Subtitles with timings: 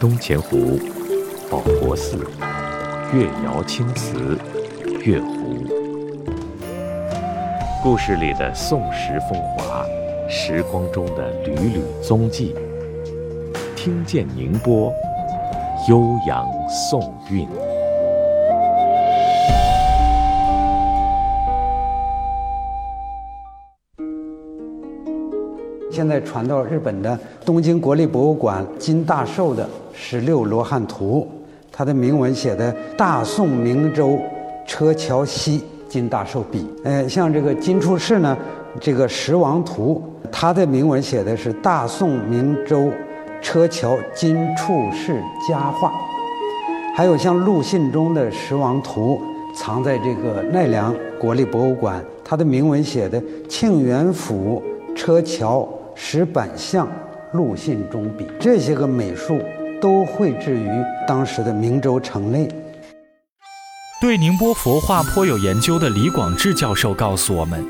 [0.00, 0.78] 东钱湖、
[1.50, 2.18] 宝佛寺、
[3.12, 4.38] 越窑青瓷、
[5.02, 5.64] 月湖，
[7.82, 9.84] 故事里的宋时风华，
[10.28, 12.54] 时光中的缕缕踪迹。
[13.74, 14.92] 听见宁波，
[15.88, 17.48] 悠扬宋韵。
[25.90, 29.68] 现在传到日本的东京国立博物馆金大寿的
[30.00, 31.26] 十六罗汉图，
[31.72, 34.16] 它的铭文写的“大宋明州
[34.64, 36.64] 车桥西金大寿笔”。
[36.84, 38.38] 呃，像这个金处士呢，
[38.80, 42.90] 这个十王图，它的铭文写的是“大宋明州
[43.42, 45.92] 车桥金处士佳画”。
[46.94, 49.20] 还有像陆信中的十王图，
[49.52, 54.62] 藏在这个奈良国立博物馆，它的铭文写的“庆元府
[54.94, 55.68] 车桥”。
[56.00, 56.86] 石板像、
[57.32, 59.36] 陆信中笔，这些个美术
[59.80, 60.68] 都绘制于
[61.06, 62.48] 当时的明州城内。
[64.00, 67.64] 对宁波佛画颇有研究的李广志教授告诉我们，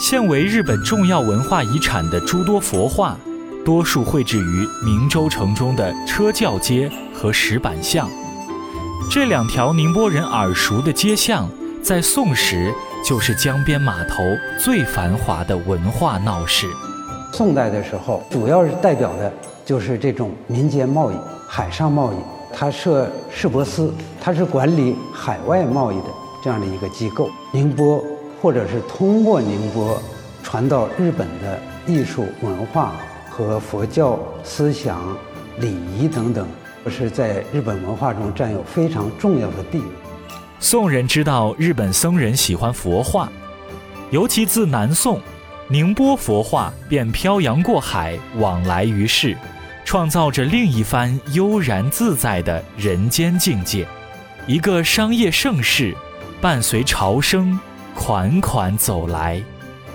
[0.00, 3.16] 现为日本重要文化遗产的诸多佛画，
[3.64, 8.08] 多数绘制于明州城中的车轿街和石板巷。
[9.10, 11.50] 这两条宁波人耳熟的街巷，
[11.82, 12.72] 在宋时
[13.04, 14.22] 就是江边码头
[14.56, 16.68] 最繁华的文化闹市。
[17.32, 19.32] 宋代的时候，主要是代表的
[19.64, 21.14] 就是这种民间贸易、
[21.48, 22.16] 海上贸易。
[22.52, 26.06] 它设市舶司，它是管理海外贸易的
[26.42, 27.30] 这样的一个机构。
[27.52, 28.02] 宁波，
[28.42, 29.96] 或者是通过宁波
[30.42, 32.94] 传到日本的艺术文化
[33.30, 35.00] 和佛教思想、
[35.58, 36.46] 礼仪等等，
[36.88, 39.84] 是在日本文化中占有非常重要的地位。
[40.58, 43.30] 宋人知道日本僧人喜欢佛画，
[44.10, 45.20] 尤其自南宋。
[45.72, 49.36] 宁波佛画便漂洋过海，往来于世，
[49.84, 53.86] 创造着另一番悠然自在的人间境界。
[54.48, 55.94] 一个商业盛世，
[56.40, 57.56] 伴随潮声，
[57.94, 59.40] 款款走来。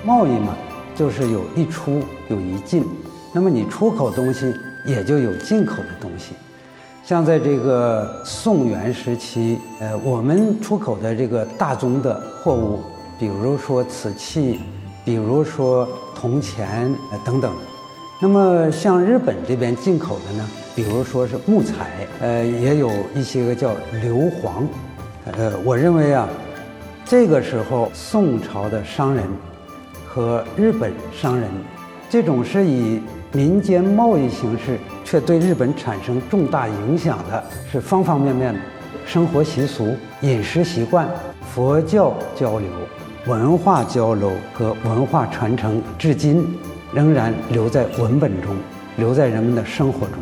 [0.05, 0.55] 贸易嘛，
[0.95, 2.85] 就是有一出有一进，
[3.33, 4.53] 那么你出口东西，
[4.85, 6.31] 也就有进口的东西。
[7.03, 12.81] 像在这个宋元时期，呃，我们出口的这个大宗的货物，
[13.19, 14.61] 比如说瓷器。
[15.05, 16.91] 比如说铜钱
[17.23, 17.53] 等等，
[18.19, 23.71] 那么像日本这边进口的呢，比如说是木材，呃，也有一些个叫
[24.01, 24.65] 硫磺，
[25.37, 26.27] 呃，我认为啊，
[27.05, 29.23] 这个时候宋朝的商人
[30.07, 31.47] 和日本商人，
[32.09, 32.99] 这种是以
[33.31, 38.59] 民间贸易形式却对日本产生重大影响的，是方方面面的
[39.05, 41.07] 生活习俗、饮食习惯、
[41.53, 42.69] 佛教交流。
[43.27, 46.45] 文化交流和文化传承，至今
[46.93, 48.55] 仍然留在文本中，
[48.97, 50.17] 留在人们的生活中。